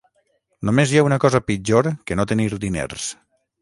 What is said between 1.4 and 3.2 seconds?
pitjor que no tenir diners.